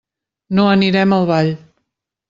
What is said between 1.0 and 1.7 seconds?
al ball.